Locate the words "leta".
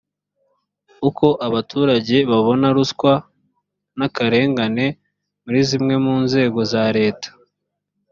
6.97-7.29